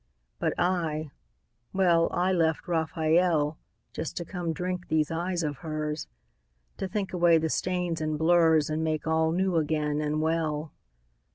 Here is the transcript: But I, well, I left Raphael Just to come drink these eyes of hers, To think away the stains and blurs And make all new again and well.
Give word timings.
But 0.39 0.55
I, 0.59 1.11
well, 1.73 2.09
I 2.11 2.31
left 2.33 2.67
Raphael 2.67 3.59
Just 3.93 4.17
to 4.17 4.25
come 4.25 4.51
drink 4.51 4.87
these 4.87 5.11
eyes 5.11 5.43
of 5.43 5.57
hers, 5.57 6.07
To 6.77 6.87
think 6.87 7.13
away 7.13 7.37
the 7.37 7.49
stains 7.51 8.01
and 8.01 8.17
blurs 8.17 8.67
And 8.67 8.83
make 8.83 9.05
all 9.05 9.31
new 9.31 9.57
again 9.57 10.01
and 10.01 10.19
well. 10.19 10.71